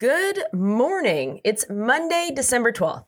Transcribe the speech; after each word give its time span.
Good 0.00 0.44
morning. 0.54 1.42
It's 1.44 1.68
Monday, 1.68 2.30
December 2.34 2.72
12th, 2.72 3.04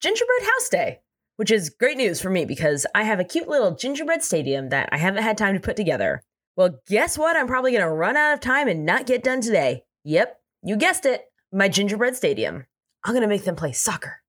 Gingerbread 0.00 0.42
House 0.42 0.68
Day, 0.68 1.00
which 1.34 1.50
is 1.50 1.68
great 1.68 1.96
news 1.96 2.20
for 2.20 2.30
me 2.30 2.44
because 2.44 2.86
I 2.94 3.02
have 3.02 3.18
a 3.18 3.24
cute 3.24 3.48
little 3.48 3.74
gingerbread 3.74 4.22
stadium 4.22 4.68
that 4.68 4.88
I 4.92 4.98
haven't 4.98 5.24
had 5.24 5.36
time 5.36 5.54
to 5.54 5.60
put 5.60 5.74
together. 5.74 6.22
Well, 6.54 6.78
guess 6.86 7.18
what? 7.18 7.36
I'm 7.36 7.48
probably 7.48 7.72
going 7.72 7.82
to 7.82 7.90
run 7.90 8.16
out 8.16 8.34
of 8.34 8.38
time 8.38 8.68
and 8.68 8.86
not 8.86 9.04
get 9.04 9.24
done 9.24 9.40
today. 9.40 9.82
Yep, 10.04 10.40
you 10.62 10.76
guessed 10.76 11.06
it, 11.06 11.24
my 11.52 11.68
gingerbread 11.68 12.14
stadium. 12.14 12.66
I'm 13.02 13.14
going 13.14 13.22
to 13.22 13.26
make 13.26 13.42
them 13.42 13.56
play 13.56 13.72
soccer. 13.72 14.22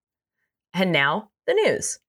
And 0.73 0.91
now, 0.91 1.29
the 1.45 1.53
news. 1.53 1.99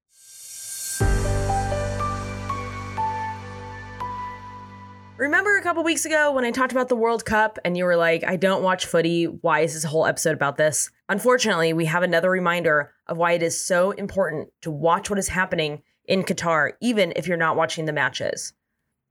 Remember 5.21 5.59
a 5.59 5.63
couple 5.63 5.85
weeks 5.85 6.07
ago 6.07 6.33
when 6.33 6.47
I 6.47 6.51
talked 6.51 6.73
about 6.73 6.89
the 6.89 6.97
World 6.97 7.27
Cup 7.27 7.59
and 7.63 7.77
you 7.77 7.85
were 7.85 7.95
like, 7.95 8.25
I 8.27 8.37
don't 8.37 8.63
watch 8.63 8.87
footy. 8.87 9.25
Why 9.25 9.61
is 9.61 9.75
this 9.75 9.85
whole 9.85 10.07
episode 10.07 10.33
about 10.33 10.57
this? 10.57 10.91
Unfortunately, 11.11 11.75
we 11.75 11.85
have 11.85 12.03
another 12.03 12.31
reminder 12.31 12.95
of 13.07 13.19
why 13.19 13.33
it 13.33 13.43
is 13.43 13.63
so 13.63 13.91
important 13.91 14.49
to 14.63 14.71
watch 14.71 15.11
what 15.11 15.19
is 15.19 15.29
happening 15.29 15.83
in 16.07 16.23
Qatar, 16.23 16.73
even 16.81 17.13
if 17.17 17.29
you're 17.29 17.37
not 17.37 17.55
watching 17.55 17.85
the 17.85 17.93
matches. 17.93 18.55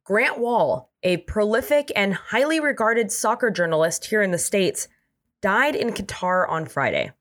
Grant 0.03 0.39
Wahl, 0.39 0.89
a 1.03 1.17
prolific 1.17 1.91
and 1.95 2.15
highly 2.15 2.59
regarded 2.59 3.11
soccer 3.11 3.51
journalist 3.51 4.05
here 4.05 4.23
in 4.23 4.31
the 4.31 4.39
States, 4.39 4.87
died 5.41 5.75
in 5.75 5.91
Qatar 5.91 6.49
on 6.49 6.65
Friday. 6.65 7.11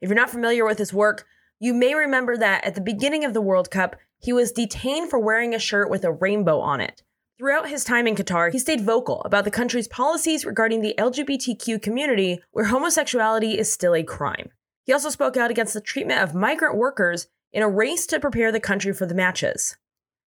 If 0.00 0.08
you're 0.08 0.16
not 0.16 0.30
familiar 0.30 0.66
with 0.66 0.78
his 0.78 0.92
work, 0.92 1.24
you 1.60 1.72
may 1.72 1.94
remember 1.94 2.36
that 2.36 2.64
at 2.64 2.74
the 2.74 2.80
beginning 2.80 3.24
of 3.24 3.32
the 3.32 3.40
World 3.40 3.70
Cup, 3.70 3.94
he 4.18 4.32
was 4.32 4.50
detained 4.50 5.08
for 5.08 5.20
wearing 5.20 5.54
a 5.54 5.60
shirt 5.60 5.88
with 5.88 6.02
a 6.02 6.10
rainbow 6.10 6.58
on 6.58 6.80
it. 6.80 7.04
Throughout 7.38 7.68
his 7.68 7.84
time 7.84 8.08
in 8.08 8.16
Qatar, 8.16 8.50
he 8.50 8.58
stayed 8.58 8.80
vocal 8.80 9.22
about 9.22 9.44
the 9.44 9.52
country's 9.52 9.86
policies 9.86 10.44
regarding 10.44 10.80
the 10.80 10.96
LGBTQ 10.98 11.80
community, 11.80 12.40
where 12.50 12.64
homosexuality 12.64 13.56
is 13.56 13.72
still 13.72 13.94
a 13.94 14.02
crime. 14.02 14.50
He 14.86 14.92
also 14.92 15.08
spoke 15.08 15.36
out 15.36 15.48
against 15.48 15.72
the 15.72 15.80
treatment 15.80 16.20
of 16.20 16.34
migrant 16.34 16.76
workers 16.76 17.28
in 17.52 17.62
a 17.62 17.68
race 17.68 18.08
to 18.08 18.18
prepare 18.18 18.50
the 18.50 18.58
country 18.58 18.92
for 18.92 19.06
the 19.06 19.14
matches. 19.14 19.76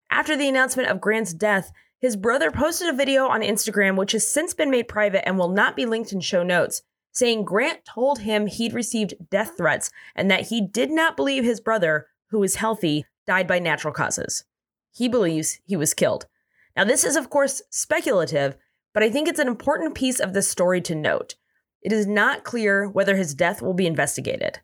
After 0.10 0.38
the 0.38 0.48
announcement 0.48 0.88
of 0.88 1.02
Grant's 1.02 1.34
death, 1.34 1.74
his 2.00 2.16
brother 2.16 2.50
posted 2.50 2.88
a 2.88 2.94
video 2.96 3.28
on 3.28 3.42
Instagram, 3.42 3.98
which 3.98 4.14
has 4.14 4.26
since 4.26 4.54
been 4.54 4.72
made 4.72 4.88
private 4.88 5.28
and 5.28 5.38
will 5.38 5.50
not 5.50 5.76
be 5.76 5.86
linked 5.86 6.14
in 6.14 6.22
show 6.22 6.44
notes, 6.44 6.82
saying 7.12 7.44
Grant 7.44 7.84
told 7.84 8.20
him 8.20 8.48
he'd 8.48 8.74
received 8.74 9.16
death 9.30 9.58
threats 9.58 9.92
and 10.16 10.32
that 10.32 10.48
he 10.48 10.66
did 10.66 10.90
not 10.90 11.18
believe 11.18 11.44
his 11.44 11.60
brother, 11.60 12.08
who 12.30 12.42
is 12.42 12.56
healthy, 12.56 13.04
died 13.28 13.48
by 13.48 13.60
natural 13.60 13.94
causes. 13.94 14.46
He 14.94 15.10
believes 15.10 15.60
he 15.66 15.76
was 15.76 15.94
killed. 15.94 16.28
Now, 16.76 16.84
this 16.84 17.04
is, 17.04 17.16
of 17.16 17.30
course, 17.30 17.62
speculative, 17.70 18.56
but 18.94 19.04
I 19.04 19.10
think 19.10 19.28
it's 19.28 19.40
an 19.40 19.48
important 19.48 19.96
piece 19.96 20.20
of 20.20 20.34
the 20.34 20.42
story 20.42 20.82
to 20.82 20.96
note. 20.96 21.36
It 21.82 21.92
is 21.92 22.08
not 22.08 22.44
clear 22.44 22.88
whether 22.88 23.16
his 23.16 23.34
death 23.34 23.62
will 23.62 23.74
be 23.74 23.88
investigated. 23.88 24.60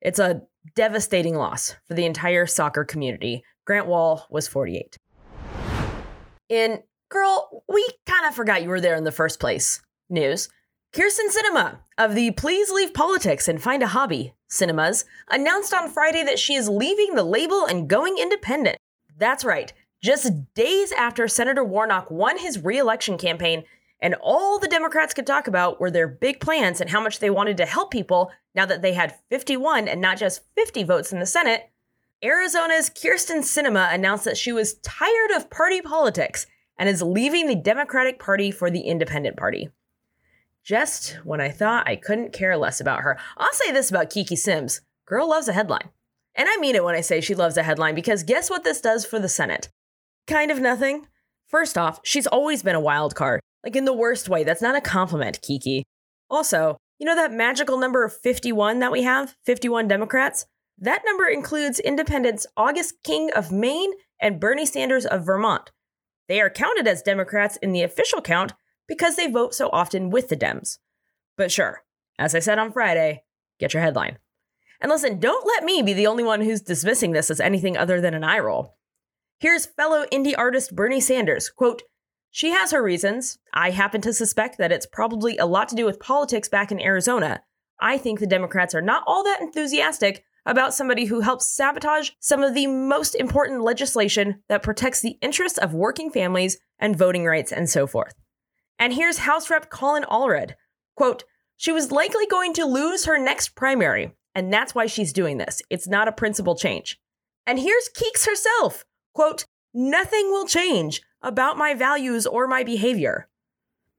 It's 0.00 0.18
a 0.18 0.42
devastating 0.74 1.36
loss 1.36 1.76
for 1.86 1.94
the 1.94 2.06
entire 2.06 2.46
soccer 2.46 2.84
community. 2.84 3.44
Grant 3.64 3.86
Wahl 3.86 4.26
was 4.30 4.48
48. 4.48 4.98
In 6.48 6.82
Girl, 7.14 7.62
we 7.68 7.86
kind 8.06 8.26
of 8.26 8.34
forgot 8.34 8.62
you 8.62 8.68
were 8.68 8.80
there 8.80 8.96
in 8.96 9.04
the 9.04 9.12
first 9.12 9.38
place. 9.38 9.80
News. 10.10 10.48
Kyrsten 10.92 11.28
Sinema 11.28 11.78
of 11.96 12.14
the 12.16 12.32
Please 12.32 12.70
Leave 12.70 12.92
Politics 12.92 13.46
and 13.46 13.62
Find 13.62 13.84
a 13.84 13.86
Hobby 13.86 14.34
cinemas 14.48 15.04
announced 15.30 15.72
on 15.72 15.90
Friday 15.90 16.24
that 16.24 16.40
she 16.40 16.54
is 16.54 16.68
leaving 16.68 17.14
the 17.14 17.22
label 17.22 17.66
and 17.66 17.88
going 17.88 18.18
independent. 18.18 18.78
That's 19.16 19.44
right. 19.44 19.72
Just 20.04 20.52
days 20.52 20.92
after 20.92 21.26
Senator 21.26 21.64
Warnock 21.64 22.10
won 22.10 22.36
his 22.36 22.62
reelection 22.62 23.16
campaign, 23.16 23.64
and 24.00 24.14
all 24.20 24.58
the 24.58 24.68
Democrats 24.68 25.14
could 25.14 25.26
talk 25.26 25.48
about 25.48 25.80
were 25.80 25.90
their 25.90 26.06
big 26.06 26.40
plans 26.40 26.78
and 26.78 26.90
how 26.90 27.00
much 27.00 27.20
they 27.20 27.30
wanted 27.30 27.56
to 27.56 27.64
help 27.64 27.90
people 27.90 28.30
now 28.54 28.66
that 28.66 28.82
they 28.82 28.92
had 28.92 29.14
51 29.30 29.88
and 29.88 30.02
not 30.02 30.18
just 30.18 30.42
50 30.56 30.84
votes 30.84 31.10
in 31.10 31.20
the 31.20 31.24
Senate, 31.24 31.70
Arizona's 32.22 32.90
Kyrsten 32.90 33.38
Sinema 33.38 33.94
announced 33.94 34.26
that 34.26 34.36
she 34.36 34.52
was 34.52 34.74
tired 34.82 35.30
of 35.34 35.48
party 35.48 35.80
politics 35.80 36.46
and 36.76 36.86
is 36.86 37.00
leaving 37.00 37.46
the 37.46 37.54
Democratic 37.54 38.18
Party 38.18 38.50
for 38.50 38.70
the 38.70 38.82
Independent 38.82 39.38
Party. 39.38 39.70
Just 40.62 41.18
when 41.24 41.40
I 41.40 41.48
thought 41.48 41.88
I 41.88 41.96
couldn't 41.96 42.34
care 42.34 42.58
less 42.58 42.78
about 42.78 43.00
her. 43.00 43.18
I'll 43.38 43.54
say 43.54 43.72
this 43.72 43.88
about 43.88 44.10
Kiki 44.10 44.36
Sims 44.36 44.82
girl 45.06 45.30
loves 45.30 45.48
a 45.48 45.54
headline. 45.54 45.88
And 46.34 46.46
I 46.50 46.58
mean 46.58 46.74
it 46.74 46.84
when 46.84 46.94
I 46.94 47.00
say 47.00 47.22
she 47.22 47.34
loves 47.34 47.56
a 47.56 47.62
headline 47.62 47.94
because 47.94 48.22
guess 48.22 48.50
what 48.50 48.64
this 48.64 48.82
does 48.82 49.06
for 49.06 49.18
the 49.18 49.30
Senate? 49.30 49.70
Kind 50.26 50.50
of 50.50 50.60
nothing. 50.60 51.06
First 51.46 51.76
off, 51.76 52.00
she's 52.02 52.26
always 52.26 52.62
been 52.62 52.74
a 52.74 52.80
wild 52.80 53.14
card. 53.14 53.40
Like 53.62 53.76
in 53.76 53.84
the 53.84 53.92
worst 53.92 54.28
way. 54.28 54.44
That's 54.44 54.62
not 54.62 54.76
a 54.76 54.80
compliment, 54.80 55.40
Kiki. 55.42 55.84
Also, 56.30 56.76
you 56.98 57.06
know 57.06 57.16
that 57.16 57.32
magical 57.32 57.78
number 57.78 58.04
of 58.04 58.12
51 58.12 58.78
that 58.80 58.92
we 58.92 59.02
have? 59.02 59.36
51 59.46 59.88
Democrats? 59.88 60.46
That 60.78 61.02
number 61.04 61.26
includes 61.26 61.78
independents 61.78 62.46
Angus 62.58 62.92
King 63.04 63.30
of 63.34 63.52
Maine 63.52 63.92
and 64.20 64.40
Bernie 64.40 64.66
Sanders 64.66 65.06
of 65.06 65.24
Vermont. 65.24 65.70
They 66.28 66.40
are 66.40 66.50
counted 66.50 66.86
as 66.88 67.02
Democrats 67.02 67.56
in 67.58 67.72
the 67.72 67.82
official 67.82 68.20
count 68.20 68.52
because 68.88 69.16
they 69.16 69.30
vote 69.30 69.54
so 69.54 69.70
often 69.72 70.10
with 70.10 70.28
the 70.28 70.36
Dems. 70.36 70.78
But 71.36 71.50
sure, 71.50 71.82
as 72.18 72.34
I 72.34 72.38
said 72.38 72.58
on 72.58 72.72
Friday, 72.72 73.22
get 73.58 73.74
your 73.74 73.82
headline. 73.82 74.18
And 74.80 74.90
listen, 74.90 75.20
don't 75.20 75.46
let 75.46 75.64
me 75.64 75.82
be 75.82 75.92
the 75.92 76.06
only 76.06 76.24
one 76.24 76.40
who's 76.40 76.60
dismissing 76.60 77.12
this 77.12 77.30
as 77.30 77.40
anything 77.40 77.76
other 77.76 78.00
than 78.00 78.14
an 78.14 78.24
eye 78.24 78.38
roll. 78.38 78.76
Here's 79.44 79.66
fellow 79.66 80.06
indie 80.10 80.32
artist 80.38 80.74
Bernie 80.74 81.02
Sanders. 81.02 81.50
Quote, 81.50 81.82
she 82.30 82.52
has 82.52 82.70
her 82.70 82.82
reasons. 82.82 83.38
I 83.52 83.72
happen 83.72 84.00
to 84.00 84.14
suspect 84.14 84.56
that 84.56 84.72
it's 84.72 84.86
probably 84.86 85.36
a 85.36 85.44
lot 85.44 85.68
to 85.68 85.76
do 85.76 85.84
with 85.84 86.00
politics 86.00 86.48
back 86.48 86.72
in 86.72 86.80
Arizona. 86.80 87.42
I 87.78 87.98
think 87.98 88.20
the 88.20 88.26
Democrats 88.26 88.74
are 88.74 88.80
not 88.80 89.04
all 89.06 89.22
that 89.22 89.42
enthusiastic 89.42 90.24
about 90.46 90.72
somebody 90.72 91.04
who 91.04 91.20
helps 91.20 91.54
sabotage 91.54 92.12
some 92.20 92.42
of 92.42 92.54
the 92.54 92.66
most 92.66 93.14
important 93.14 93.60
legislation 93.60 94.42
that 94.48 94.62
protects 94.62 95.02
the 95.02 95.18
interests 95.20 95.58
of 95.58 95.74
working 95.74 96.10
families 96.10 96.56
and 96.78 96.96
voting 96.96 97.26
rights 97.26 97.52
and 97.52 97.68
so 97.68 97.86
forth. 97.86 98.14
And 98.78 98.94
here's 98.94 99.18
House 99.18 99.50
Rep 99.50 99.68
Colin 99.68 100.04
Allred. 100.04 100.54
Quote, 100.96 101.24
she 101.58 101.70
was 101.70 101.92
likely 101.92 102.24
going 102.28 102.54
to 102.54 102.64
lose 102.64 103.04
her 103.04 103.18
next 103.18 103.54
primary, 103.54 104.16
and 104.34 104.50
that's 104.50 104.74
why 104.74 104.86
she's 104.86 105.12
doing 105.12 105.36
this. 105.36 105.60
It's 105.68 105.86
not 105.86 106.08
a 106.08 106.12
principle 106.12 106.56
change. 106.56 106.98
And 107.46 107.58
here's 107.58 107.90
Keeks 107.94 108.24
herself. 108.24 108.86
Quote, 109.14 109.44
nothing 109.72 110.30
will 110.30 110.46
change 110.46 111.00
about 111.22 111.56
my 111.56 111.72
values 111.72 112.26
or 112.26 112.46
my 112.46 112.62
behavior. 112.62 113.28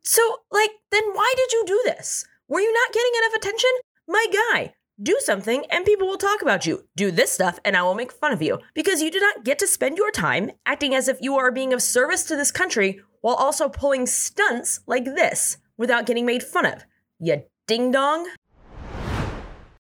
So, 0.04 0.22
like, 0.52 0.72
then 0.92 1.04
why 1.14 1.34
did 1.36 1.52
you 1.52 1.64
do 1.66 1.82
this? 1.86 2.26
Were 2.48 2.60
you 2.60 2.72
not 2.72 2.94
getting 2.94 3.12
enough 3.18 3.34
attention? 3.34 3.70
My 4.08 4.26
guy, 4.32 4.76
do 5.02 5.18
something 5.20 5.66
and 5.72 5.84
people 5.84 6.08
will 6.08 6.18
talk 6.18 6.42
about 6.42 6.66
you. 6.66 6.88
Do 6.96 7.12
this 7.12 7.32
stuff 7.32 7.60
and 7.66 7.76
I 7.76 7.82
will 7.82 7.96
make 7.96 8.12
fun 8.12 8.32
of 8.32 8.42
you 8.42 8.60
because 8.74 9.02
you 9.02 9.10
do 9.10 9.20
not 9.20 9.44
get 9.44 9.58
to 9.60 9.68
spend 9.68 9.98
your 9.98 10.12
time 10.12 10.52
acting 10.66 10.94
as 10.94 11.08
if 11.08 11.18
you 11.22 11.36
are 11.36 11.52
being 11.52 11.74
of 11.74 11.82
service 11.82 12.24
to 12.26 12.36
this 12.36 12.52
country 12.52 13.02
while 13.22 13.36
also 13.36 13.68
pulling 13.68 14.06
stunts 14.06 14.82
like 14.86 15.06
this 15.06 15.58
without 15.78 16.06
getting 16.06 16.26
made 16.26 16.44
fun 16.44 16.66
of. 16.66 16.86
You 17.20 17.44
ding 17.68 17.92
dong. 17.92 18.28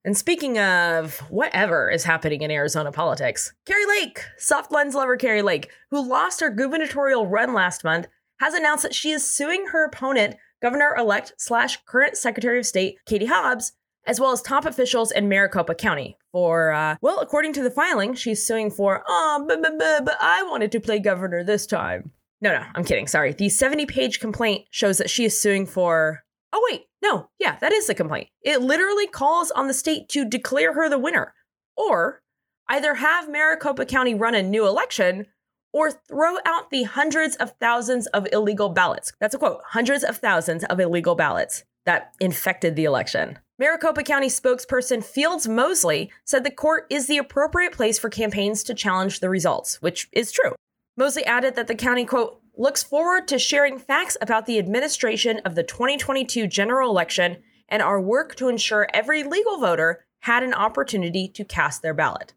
And 0.06 0.16
speaking 0.16 0.60
of 0.60 1.18
whatever 1.32 1.90
is 1.90 2.04
happening 2.04 2.44
in 2.44 2.52
Arizona 2.52 2.92
politics, 2.92 3.52
Kari 3.66 3.88
Lake, 3.88 4.24
soft 4.38 4.72
lens 4.72 4.94
lover 4.94 5.18
Kari 5.18 5.42
Lake, 5.42 5.72
who 5.90 6.08
lost 6.08 6.42
her 6.42 6.52
gubernatorial 6.52 7.26
run 7.26 7.56
last 7.56 7.84
month, 7.84 8.08
has 8.40 8.54
announced 8.54 8.84
that 8.84 8.94
she 8.94 9.10
is 9.10 9.28
suing 9.28 9.66
her 9.72 9.84
opponent, 9.84 10.36
Governor 10.62 10.96
elect 10.96 11.34
slash 11.38 11.84
current 11.86 12.18
Secretary 12.18 12.60
of 12.60 12.68
State 12.68 12.98
Katie 13.08 13.26
Hobbs, 13.26 13.74
as 14.06 14.20
well 14.20 14.32
as 14.32 14.44
top 14.44 14.66
officials 14.66 15.12
in 15.12 15.28
Maricopa 15.28 15.74
County 15.74 16.18
for, 16.32 16.72
uh, 16.72 16.98
well, 17.02 17.20
according 17.20 17.54
to 17.54 17.64
the 17.64 17.72
filing, 17.72 18.14
she's 18.14 18.46
suing 18.46 18.70
for, 18.70 19.04
oh, 19.08 19.44
but, 19.48 19.64
but, 19.64 19.80
but, 19.80 20.06
but 20.06 20.18
I 20.22 20.44
wanted 20.44 20.72
to 20.74 20.80
play 20.80 21.00
governor 21.00 21.44
this 21.44 21.66
time. 21.66 22.12
No, 22.42 22.52
no, 22.52 22.64
I'm 22.76 22.84
kidding. 22.84 23.08
Sorry. 23.08 23.34
The 23.34 23.50
70 23.50 23.88
page 23.88 24.20
complaint 24.20 24.68
shows 24.70 25.00
that 25.00 25.10
she 25.10 25.26
is 25.26 25.42
suing 25.42 25.66
for 25.66 26.26
Oh, 26.58 26.66
wait, 26.72 26.84
no, 27.06 27.30
yeah, 27.40 27.58
that 27.62 27.72
is 27.72 27.86
the 27.86 27.94
complaint. 27.94 28.30
It 28.42 28.62
literally 28.62 29.06
calls 29.06 29.52
on 29.52 29.68
the 29.68 29.74
state 29.74 30.10
to 30.10 30.25
declare 30.25 30.74
her 30.74 30.90
the 30.90 30.98
winner, 30.98 31.36
or 31.78 32.24
either 32.68 32.96
have 32.96 33.30
Maricopa 33.30 33.86
County 33.86 34.16
run 34.16 34.34
a 34.34 34.42
new 34.42 34.66
election 34.66 35.28
or 35.72 35.92
throw 35.92 36.38
out 36.46 36.72
the 36.72 36.84
hundreds 36.84 37.36
of 37.36 37.54
thousands 37.60 38.07
of 38.07 38.28
illegal 38.31 38.69
ballots. 38.69 39.13
That's 39.19 39.36
a 39.36 39.38
quote 39.38 39.62
hundreds 39.68 40.04
of 40.04 40.18
thousands 40.18 40.63
of 40.63 40.80
illegal 40.80 41.13
ballots 41.13 41.63
that 41.86 42.13
infected 42.19 42.75
the 42.75 42.86
election. 42.86 43.38
Maricopa 43.60 44.01
County 44.01 44.28
spokesperson 44.28 45.04
Fields 45.04 45.48
Moseley 45.48 46.12
said 46.25 46.44
the 46.44 46.50
court 46.50 46.88
is 46.90 47.06
the 47.06 47.19
appropriate 47.19 47.74
place 47.74 48.00
for 48.00 48.10
campaigns 48.10 48.63
to 48.63 48.74
challenge 48.74 49.19
the 49.19 49.30
results, 49.30 49.80
which 49.81 50.10
is 50.12 50.31
true. 50.31 50.56
Moseley 50.98 51.25
added 51.25 51.56
that 51.56 51.68
the 51.68 51.75
county, 51.75 52.06
quote, 52.06 52.42
looks 52.57 52.84
forward 52.84 53.28
to 53.28 53.40
sharing 53.40 53.78
facts 53.78 54.18
about 54.22 54.46
the 54.46 54.60
administration 54.60 55.40
of 55.46 55.56
the 55.56 55.63
2022 55.63 56.48
general 56.48 56.90
election 56.90 57.38
and 57.68 57.81
our 57.81 58.00
work 58.00 58.36
to 58.36 58.50
ensure 58.50 58.88
every 58.94 59.24
legal 59.24 59.60
voter 59.60 60.06
had 60.19 60.44
an 60.44 60.54
opportunity 60.54 61.28
to 61.28 61.44
cast 61.44 61.81
their 61.81 61.94
ballot. 61.94 62.34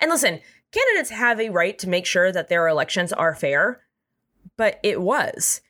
And 0.00 0.10
listen, 0.10 0.40
candidates 0.72 1.10
have 1.10 1.40
a 1.40 1.50
right 1.50 1.78
to 1.78 1.88
make 1.88 2.06
sure 2.06 2.32
that 2.32 2.48
their 2.48 2.68
elections 2.68 3.12
are 3.12 3.34
fair, 3.34 3.82
but 4.56 4.78
it 4.82 5.00
was. 5.00 5.60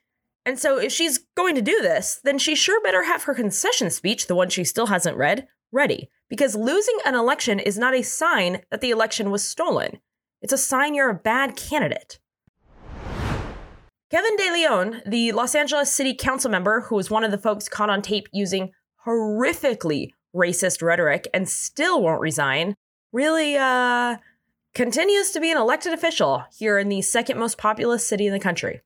And 0.45 0.59
so 0.59 0.79
if 0.79 0.93
she's 0.93 1.19
going 1.37 1.55
to 1.57 1.63
do 1.63 1.81
this, 1.83 2.21
then 2.23 2.39
she 2.39 2.55
sure 2.55 2.81
better 2.81 3.05
have 3.05 3.25
her 3.25 3.35
concession 3.35 3.91
speech, 3.91 4.27
the 4.27 4.35
one 4.35 4.49
she 4.49 4.65
still 4.65 4.87
hasn't 4.87 5.17
read, 5.17 5.49
ready. 5.73 6.09
Because 6.29 6.55
losing 6.55 6.99
an 7.05 7.15
election 7.15 7.59
is 7.59 7.79
not 7.79 7.95
a 7.95 8.03
sign 8.03 8.63
that 8.71 8.81
the 8.81 8.91
election 8.91 9.31
was 9.31 9.45
stolen. 9.45 9.99
It's 10.41 10.53
a 10.53 10.59
sign 10.59 10.95
you're 10.95 11.11
a 11.11 11.15
bad 11.15 11.57
candidate. 11.57 12.19
Kevin 14.09 14.37
De 14.37 14.53
Leon, 14.53 15.03
the 15.05 15.33
Los 15.33 15.57
Angeles 15.57 15.93
City 15.93 16.15
Council 16.15 16.49
member 16.49 16.83
who 16.83 16.95
was 16.95 17.11
one 17.11 17.25
of 17.25 17.33
the 17.33 17.39
folks 17.39 17.69
caught 17.69 17.91
on 17.91 18.03
tape 18.03 18.29
using 18.33 18.71
horrifically 19.05 20.11
racist 20.33 20.81
rhetoric 20.81 21.27
and 21.35 21.49
still 21.49 22.01
won't 22.01 22.21
resign, 22.21 22.77
really 23.13 23.57
uh, 23.57 24.17
continues 24.75 25.33
to 25.33 25.41
be 25.41 25.51
an 25.51 25.57
elected 25.59 25.93
official 25.93 26.45
here 26.57 26.79
in 26.79 26.89
the 26.89 27.03
second 27.03 27.37
most 27.37 27.59
populous 27.59 28.07
city 28.07 28.29
in 28.29 28.33
the 28.33 28.39
country. 28.39 28.81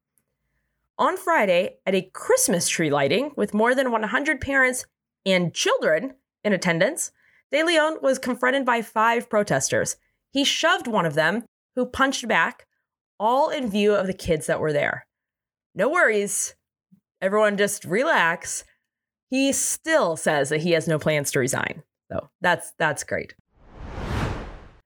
On 0.97 1.19
Friday, 1.19 1.77
at 1.85 1.95
a 1.95 2.11
Christmas 2.15 2.67
tree 2.67 2.89
lighting 2.89 3.33
with 3.37 3.53
more 3.53 3.75
than 3.75 3.93
100 3.93 4.41
parents 4.41 4.87
and 5.27 5.53
children 5.53 6.15
in 6.45 6.55
attendance, 6.55 7.13
De 7.53 7.63
Leon 7.63 7.99
was 8.01 8.19
confronted 8.19 8.65
by 8.65 8.81
five 8.81 9.29
protesters. 9.29 9.97
He 10.31 10.45
shoved 10.45 10.87
one 10.87 11.05
of 11.05 11.13
them, 11.13 11.45
who 11.75 11.85
punched 11.85 12.27
back, 12.27 12.67
all 13.19 13.51
in 13.51 13.71
view 13.71 13.95
of 13.95 14.07
the 14.07 14.15
kids 14.15 14.47
that 14.47 14.61
were 14.61 14.73
there. 14.73 15.05
No 15.75 15.89
worries. 15.89 16.55
Everyone 17.21 17.57
just 17.57 17.85
relax. 17.85 18.65
He 19.29 19.53
still 19.53 20.17
says 20.17 20.49
that 20.49 20.63
he 20.63 20.73
has 20.73 20.89
no 20.89 20.99
plans 20.99 21.31
to 21.33 21.39
resign. 21.39 21.83
So 22.11 22.31
that's 22.41 22.73
that's 22.79 23.05
great. 23.05 23.35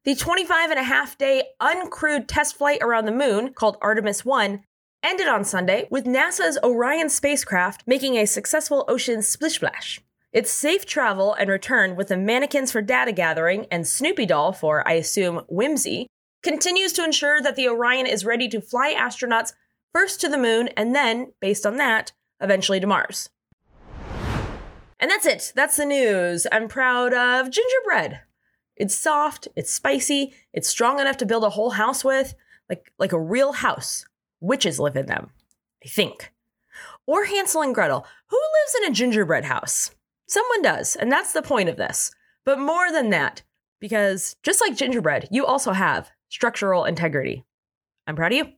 The 0.05 0.15
25 0.15 0.71
and 0.71 0.79
a 0.79 0.83
half 0.83 1.17
day 1.17 1.45
uncrewed 1.63 2.27
test 2.29 2.57
flight 2.57 2.83
around 2.83 3.07
the 3.07 3.13
moon, 3.13 3.55
called 3.55 3.79
Artemis 3.81 4.23
1, 4.23 4.61
ended 5.03 5.29
on 5.29 5.45
Sunday 5.45 5.89
with 5.91 6.05
NASA's 6.05 6.59
Orion 6.63 7.09
spacecraft 7.09 7.85
making 7.87 8.17
a 8.17 8.27
successful 8.27 8.85
ocean 8.87 9.23
splish 9.23 9.55
splash. 9.55 10.03
Its 10.31 10.51
safe 10.51 10.85
travel 10.85 11.33
and 11.33 11.49
return 11.49 11.97
with 11.97 12.09
the 12.09 12.17
mannequins 12.19 12.71
for 12.71 12.83
data 12.83 13.13
gathering 13.13 13.67
and 13.71 13.87
Snoopy 13.87 14.27
doll 14.27 14.53
for, 14.53 14.87
I 14.87 14.95
assume, 14.95 15.43
whimsy, 15.49 16.09
continues 16.43 16.93
to 16.95 17.05
ensure 17.05 17.41
that 17.41 17.57
the 17.57 17.69
Orion 17.69 18.07
is 18.07 18.27
ready 18.27 18.49
to 18.49 18.61
fly 18.61 18.95
astronauts 18.95 19.55
first 19.95 20.21
to 20.21 20.29
the 20.29 20.37
moon 20.37 20.69
and 20.77 20.95
then, 20.95 21.33
based 21.41 21.65
on 21.65 21.77
that, 21.77 22.13
eventually 22.41 22.81
to 22.81 22.87
Mars. 22.87 23.31
And 24.99 25.11
that's 25.11 25.25
it. 25.25 25.53
That's 25.55 25.77
the 25.77 25.87
news. 25.87 26.47
I'm 26.51 26.69
proud 26.69 27.15
of 27.15 27.51
gingerbread. 27.51 28.21
It's 28.77 28.95
soft, 28.95 29.47
it's 29.55 29.73
spicy, 29.73 30.35
it's 30.53 30.69
strong 30.69 30.99
enough 30.99 31.17
to 31.19 31.27
build 31.27 31.45
a 31.45 31.51
whole 31.51 31.71
house 31.71 32.05
with, 32.05 32.35
like 32.69 32.93
like 32.99 33.13
a 33.13 33.21
real 33.21 33.53
house. 33.53 34.05
Witches 34.41 34.81
live 34.81 34.97
in 34.97 35.07
them, 35.07 35.31
I 35.85 35.89
think. 35.89 36.33
Or 37.07 37.25
Hansel 37.25 37.63
and 37.63 37.75
Gretel. 37.75 38.05
Who 38.29 38.37
lives 38.37 38.75
in 38.79 38.91
a 38.91 38.95
gingerbread 38.95 39.45
house? 39.45 39.93
Someone 40.27 40.63
does, 40.63 40.97
and 40.97 41.13
that's 41.13 41.33
the 41.33 41.43
point 41.43 41.69
of 41.69 41.77
this. 41.77 42.11
But 42.45 42.59
more 42.59 42.91
than 42.91 43.11
that, 43.11 43.43
because 43.81 44.37
just 44.43 44.61
like 44.61 44.77
gingerbread, 44.77 45.29
you 45.31 45.47
also 45.47 45.73
have 45.73 46.11
structural 46.31 46.85
integrity. 46.85 47.45
I'm 48.07 48.17
proud 48.17 48.33
of 48.33 48.39
you. 48.39 48.53